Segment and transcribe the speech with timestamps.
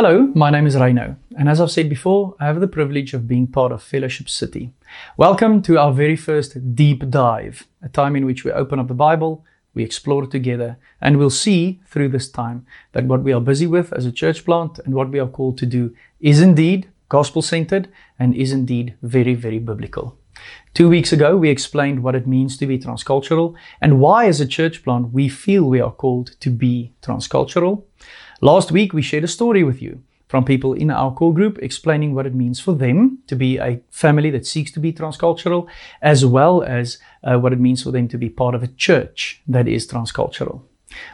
[0.00, 3.26] Hello, my name is Reino, and as I've said before, I have the privilege of
[3.26, 4.72] being part of Fellowship City.
[5.16, 8.94] Welcome to our very first deep dive, a time in which we open up the
[8.94, 9.44] Bible,
[9.74, 13.66] we explore it together, and we'll see through this time that what we are busy
[13.66, 17.42] with as a church plant and what we are called to do is indeed gospel
[17.42, 17.88] centered
[18.20, 20.16] and is indeed very, very biblical.
[20.74, 24.46] Two weeks ago, we explained what it means to be transcultural and why, as a
[24.46, 27.82] church plant, we feel we are called to be transcultural.
[28.40, 32.14] Last week, we shared a story with you from people in our core group explaining
[32.14, 35.66] what it means for them to be a family that seeks to be transcultural,
[36.02, 39.42] as well as uh, what it means for them to be part of a church
[39.48, 40.60] that is transcultural.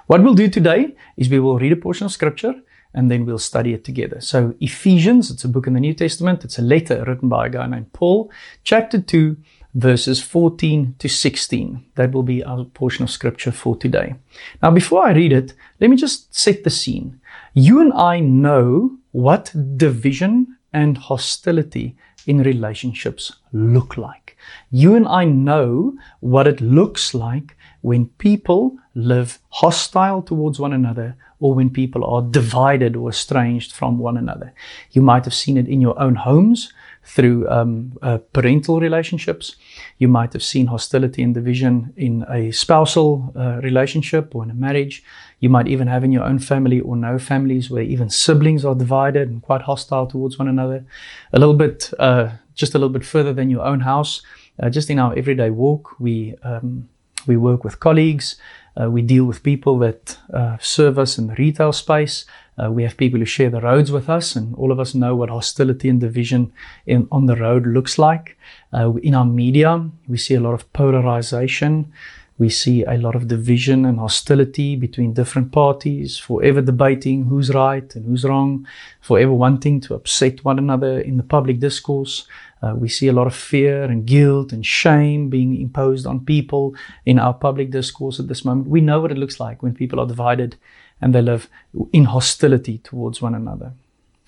[0.07, 2.57] What we'll do today is we will read a portion of scripture
[2.93, 4.21] and then we'll study it together.
[4.21, 7.51] So, Ephesians, it's a book in the New Testament, it's a letter written by a
[7.51, 8.31] guy named Paul,
[8.65, 9.35] chapter 2,
[9.75, 11.85] verses 14 to 16.
[11.97, 14.15] That will be our portion of scripture for today.
[14.63, 17.21] Now, before I read it, let me just set the scene.
[17.53, 24.37] You and I know what division and hostility in relationships look like.
[24.71, 31.17] You and I know what it looks like when people live hostile towards one another
[31.45, 34.55] or when people are divided or estranged from one another.
[34.93, 36.73] You might have seen it in your own homes
[37.05, 39.57] through um, uh, parental relationships.
[39.99, 44.55] You might have seen hostility and division in a spousal uh, relationship or in a
[44.55, 45.05] marriage.
[45.41, 48.75] You might even have in your own family or know families where even siblings are
[48.75, 50.87] divided and quite hostile towards one another.
[51.35, 54.23] A little bit, uh, just a little bit further than your own house,
[54.63, 56.89] uh, just in our everyday walk, we um,
[57.27, 58.37] we work with colleagues.
[58.81, 62.25] Uh, we deal with people that uh, serve us in the retail space.
[62.57, 65.17] Uh, we have people who share the roads with us, and all of us know
[65.17, 66.53] what hostility and division
[66.87, 68.37] in, on the road looks like.
[68.73, 71.93] Uh, in our media, we see a lot of polarization.
[72.37, 77.95] We see a lot of division and hostility between different parties, forever debating who's right
[77.95, 78.67] and who's wrong,
[79.01, 82.27] forever wanting to upset one another in the public discourse.
[82.61, 86.75] Uh, we see a lot of fear and guilt and shame being imposed on people
[87.07, 88.69] in our public discourse at this moment.
[88.69, 90.57] We know what it looks like when people are divided
[91.01, 91.49] and they live
[91.93, 93.73] in hostility towards one another.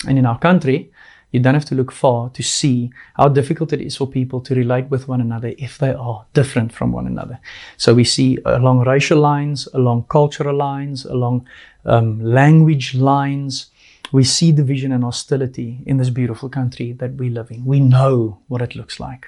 [0.06, 0.92] And in our country,
[1.36, 4.54] you don't have to look far to see how difficult it is for people to
[4.54, 7.38] relate with one another if they are different from one another.
[7.76, 11.46] So we see along racial lines, along cultural lines, along
[11.84, 13.66] um, language lines,
[14.12, 17.66] we see division and hostility in this beautiful country that we live in.
[17.66, 19.26] We know what it looks like.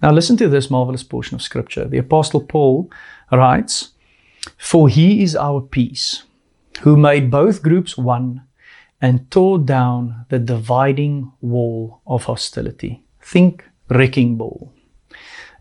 [0.00, 1.86] Now, listen to this marvelous portion of scripture.
[1.86, 2.88] The Apostle Paul
[3.32, 3.90] writes,
[4.56, 6.22] For he is our peace,
[6.82, 8.45] who made both groups one
[9.00, 13.04] and tore down the dividing wall of hostility.
[13.20, 14.72] Think wrecking ball.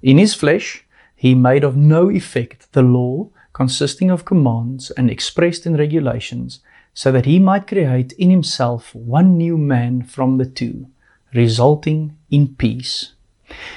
[0.01, 0.85] In his flesh,
[1.16, 6.59] he made of no effect the law consisting of commands and expressed in regulations,
[6.94, 10.88] so that he might create in himself one new man from the two,
[11.34, 13.13] resulting in peace.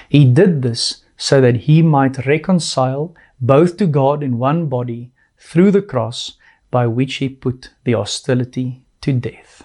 [0.08, 5.70] He did this so that he might reconcile both to God in one body through
[5.70, 6.36] the cross
[6.72, 9.64] by which he put the hostility to death.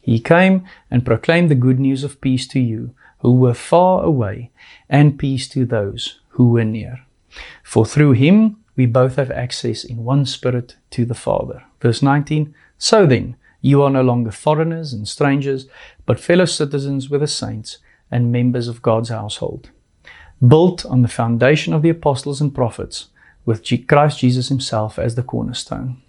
[0.00, 4.50] He came and proclaimed the good news of peace to you who were far away,
[4.86, 7.06] and peace to those who were near.
[7.62, 11.64] For through him we both have access in one spirit to the Father.
[11.80, 15.66] Verse 19 So then, you are no longer foreigners and strangers,
[16.04, 17.78] but fellow citizens with the saints
[18.10, 19.70] and members of God's household,
[20.46, 23.06] built on the foundation of the apostles and prophets,
[23.46, 26.02] with Christ Jesus himself as the cornerstone.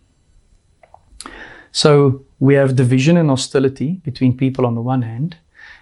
[1.75, 5.35] So we have division and hostility between people on the one hand,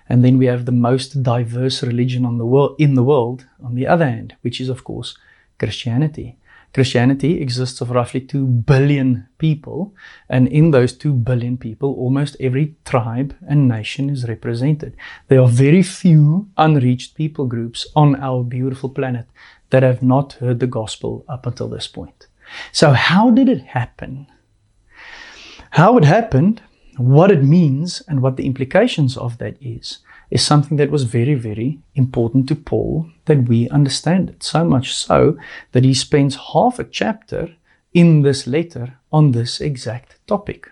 [0.10, 3.76] and then we have the most diverse religion on the world in the world on
[3.76, 5.16] the other hand, which is of course
[5.60, 6.40] Christianity.
[6.74, 9.94] Christianity exists of roughly 2 billion people,
[10.28, 14.98] and in those 2 billion people, almost every tribe and nation is represented.
[15.28, 19.28] There are very few unreached people groups on our beautiful planet
[19.70, 22.26] that have not heard the gospel up until this point.
[22.72, 24.26] So, how did it happen
[25.74, 26.62] how it happened,
[26.98, 29.98] what it means, and what the implications of that is,
[30.30, 34.44] is something that was very, very important to Paul that we understand it.
[34.44, 35.36] So much so
[35.72, 37.56] that he spends half a chapter
[37.92, 40.70] in this letter on this exact topic.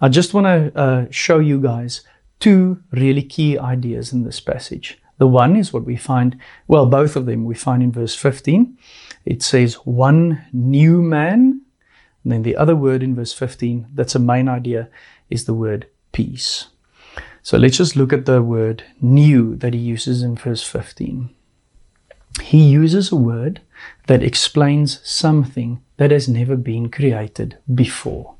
[0.00, 2.00] I just want to uh, show you guys
[2.40, 4.98] two really key ideas in this passage.
[5.18, 8.78] The one is what we find, well, both of them we find in verse 15.
[9.26, 11.60] It says, one new man
[12.24, 14.88] and then the other word in verse 15, that's a main idea,
[15.30, 16.68] is the word peace.
[17.42, 21.28] So let's just look at the word new that he uses in verse 15.
[22.42, 23.60] He uses a word
[24.06, 28.33] that explains something that has never been created before.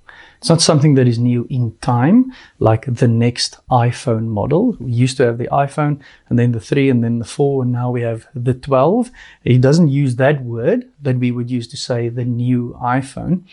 [0.44, 4.76] It's not something that is new in time, like the next iPhone model.
[4.78, 7.72] We used to have the iPhone and then the 3 and then the 4 and
[7.72, 9.10] now we have the 12.
[9.42, 13.44] He doesn't use that word that we would use to say the new iPhone.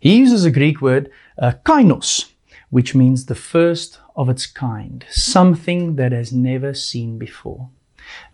[0.00, 2.32] He uses a Greek word, uh, kainos,
[2.70, 7.68] which means the first of its kind, something that has never seen before.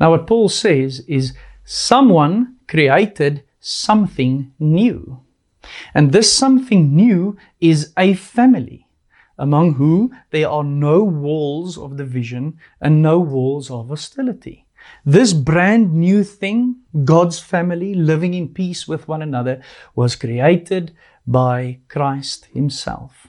[0.01, 1.35] Now, what Paul says is
[1.67, 5.21] someone created something new.
[5.95, 8.87] And this something new is a family,
[9.39, 14.67] among who there are no walls of division and no walls of hostility.
[15.05, 19.63] This brand new thing, God's family living in peace with one another,
[19.95, 20.95] was created
[21.27, 23.27] by Christ Himself.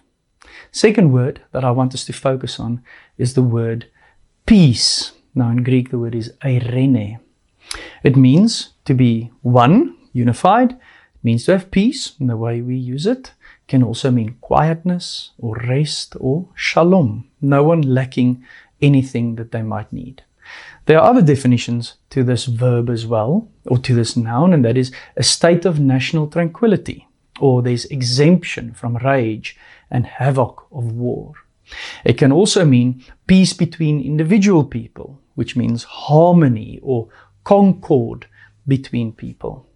[0.72, 2.84] Second word that I want us to focus on
[3.18, 3.90] is the word
[4.46, 5.14] peace.
[5.34, 7.20] Now, in Greek, the word is eirene.
[8.04, 10.80] It means to be one, unified,
[11.24, 13.34] means to have peace in the way we use it
[13.68, 18.44] can also mean quietness or rest or shalom, no one lacking
[18.82, 20.24] anything that they might need.
[20.86, 24.78] There are other definitions to this verb as well, or to this noun, and that
[24.78, 27.08] is a state of national tranquility,
[27.42, 29.58] or there's exemption from rage
[29.92, 31.34] and havoc of war.
[32.06, 37.10] It can also mean peace between individual people, which means harmony or
[37.44, 38.28] concord
[38.66, 39.68] between people.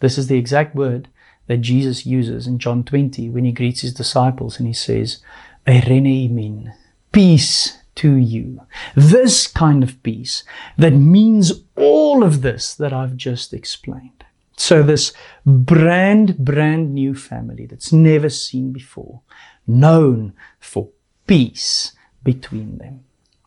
[0.00, 1.08] This is the exact word
[1.46, 5.18] that Jesus uses in John 20 when he greets his disciples and he says,
[5.66, 6.72] Eirene
[7.12, 8.60] peace to you.
[8.94, 10.44] This kind of peace
[10.76, 14.24] that means all of this that I've just explained.
[14.56, 15.12] So this
[15.46, 19.20] brand, brand new family that's never seen before,
[19.66, 20.90] known for
[21.26, 21.92] peace
[22.22, 23.04] between them.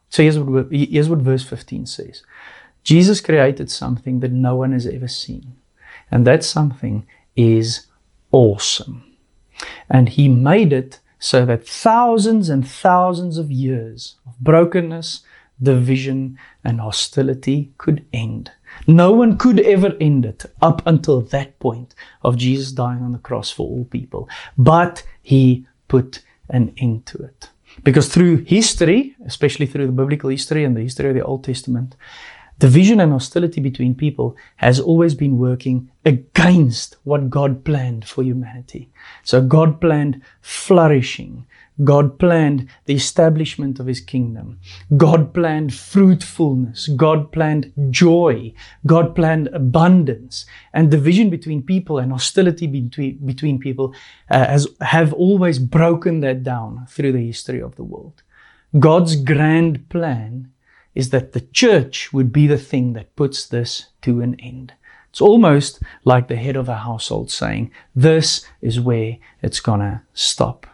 [0.09, 2.23] So here's what, here's what verse 15 says.
[2.83, 5.55] Jesus created something that no one has ever seen.
[6.11, 7.87] And that something is
[8.31, 9.03] awesome.
[9.89, 15.21] And he made it so that thousands and thousands of years of brokenness,
[15.61, 18.51] division, and hostility could end.
[18.87, 21.93] No one could ever end it up until that point
[22.23, 24.27] of Jesus dying on the cross for all people.
[24.57, 27.49] But he put an end to it.
[27.83, 31.95] Because through history, especially through the biblical history and the history of the Old Testament,
[32.61, 38.91] Division and hostility between people has always been working against what God planned for humanity.
[39.23, 41.47] So God planned flourishing.
[41.83, 44.59] God planned the establishment of His kingdom.
[44.95, 46.87] God planned fruitfulness.
[46.89, 48.53] God planned joy.
[48.85, 50.45] God planned abundance.
[50.71, 53.95] And division between people and hostility between, between people
[54.29, 58.21] uh, has, have always broken that down through the history of the world.
[58.77, 60.51] God's grand plan
[60.95, 64.73] is that the church would be the thing that puts this to an end.
[65.09, 70.67] It's almost like the head of a household saying, This is where it's gonna stop.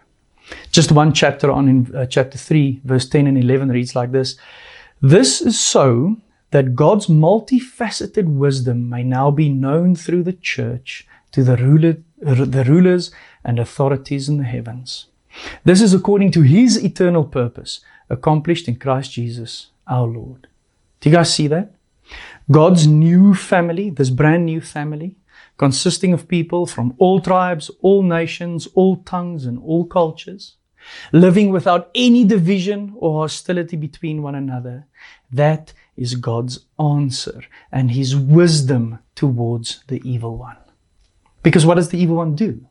[0.72, 4.38] Just one chapter on in uh, chapter 3, verse 10 and 11 reads like this
[5.02, 6.18] This is so
[6.52, 12.64] that God's multifaceted wisdom may now be known through the church to the, ruler, the
[12.64, 13.12] rulers
[13.44, 15.08] and authorities in the heavens.
[15.66, 20.48] This is according to his eternal purpose, accomplished in Christ Jesus our Lord.
[21.00, 21.74] Do you guys see that?
[22.50, 25.18] God's new family, this brand new family,
[25.58, 30.56] consisting of people from all tribes, all nations, all tongues, and all cultures,
[31.12, 34.86] living without any division or hostility between one another.
[35.32, 37.42] That is God's answer
[37.72, 40.58] and His wisdom towards the evil one.
[41.44, 42.66] Because what does the evil one do?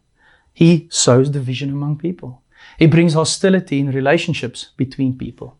[0.52, 2.42] He sows division among people.
[2.78, 5.58] He brings hostility in relationships between people.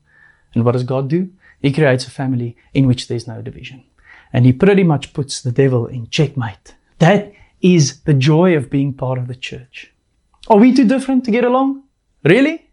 [0.54, 1.30] And what does God do?
[1.60, 3.84] He creates a family in which there's no division.
[4.32, 6.74] And he pretty much puts the devil in checkmate.
[6.98, 9.92] That is the joy of being part of the church.
[10.48, 11.82] Are we too different to get along?
[12.22, 12.70] Really?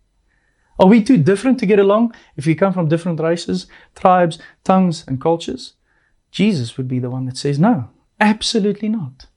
[0.80, 5.04] Are we too different to get along if we come from different races, tribes, tongues,
[5.08, 5.74] and cultures?
[6.32, 7.90] Jesus would be the one that says no.
[8.20, 9.28] Absolutely not.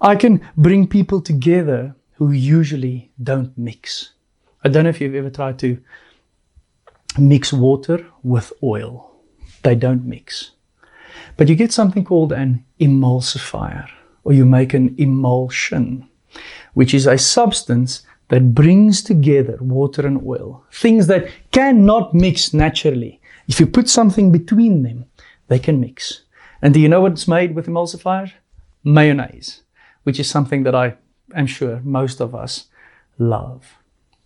[0.00, 4.12] I can bring people together who usually don't mix.
[4.64, 5.78] I don't know if you've ever tried to
[7.18, 9.10] mix water with oil.
[9.62, 10.52] They don't mix.
[11.36, 13.88] But you get something called an emulsifier,
[14.24, 16.08] or you make an emulsion,
[16.74, 23.20] which is a substance that brings together water and oil, things that cannot mix naturally.
[23.46, 25.06] If you put something between them,
[25.48, 26.22] they can mix.
[26.62, 28.32] And do you know what's made with emulsifier?
[28.84, 29.62] Mayonnaise,
[30.04, 30.96] which is something that I
[31.34, 32.66] am sure most of us
[33.18, 33.76] love.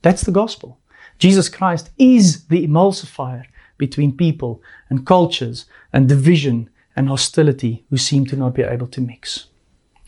[0.03, 0.79] That's the gospel.
[1.19, 3.45] Jesus Christ is the emulsifier
[3.79, 9.01] between people and cultures and division and hostility who seem to not be able to
[9.01, 9.47] mix.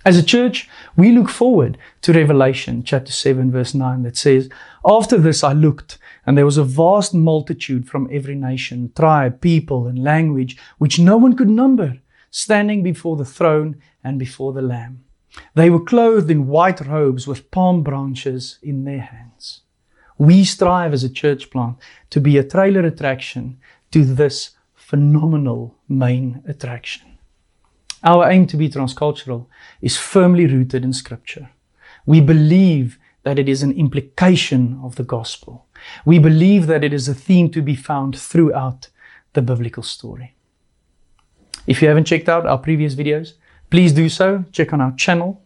[0.04, 4.48] As a church, we look forward to Revelation chapter 7, verse 9, that says,
[4.86, 9.86] After this I looked, and there was a vast multitude from every nation, tribe, people,
[9.86, 11.98] and language, which no one could number,
[12.30, 15.04] standing before the throne and before the Lamb.
[15.54, 19.62] They were clothed in white robes with palm branches in their hands.
[20.18, 21.76] We strive as a church plant
[22.10, 23.58] to be a trailer attraction
[23.92, 27.18] to this phenomenal main attraction.
[28.02, 29.46] Our aim to be transcultural
[29.80, 31.50] is firmly rooted in Scripture.
[32.04, 35.66] We believe that it is an implication of the gospel.
[36.04, 38.88] We believe that it is a theme to be found throughout
[39.34, 40.34] the biblical story.
[41.66, 43.34] If you haven't checked out our previous videos,
[43.70, 44.44] please do so.
[44.52, 45.42] Check on our channel.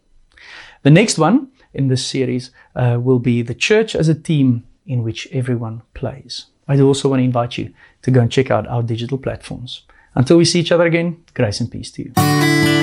[0.82, 5.02] The next one in this series uh, will be the church as a team in
[5.02, 6.46] which everyone plays.
[6.68, 9.82] I do also want to invite you to go and check out our digital platforms.
[10.14, 12.81] Until we see each other again, grace and peace to you.